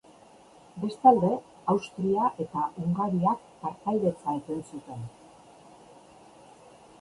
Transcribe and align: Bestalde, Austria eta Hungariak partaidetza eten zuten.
Bestalde, 0.83 1.29
Austria 1.73 2.29
eta 2.45 2.63
Hungariak 2.85 3.45
partaidetza 3.67 4.35
eten 4.41 4.65
zuten. 4.71 5.05